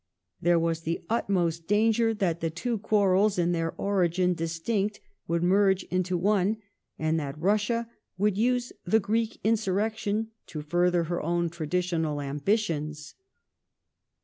[0.41, 5.83] There was the utmost danger that the two quarrels, in their origin distinct, would merge
[5.91, 6.57] into one,
[6.97, 12.25] and that i Russia would use the Greek insurrection to further her own tradi tional
[12.25, 13.13] ambitions.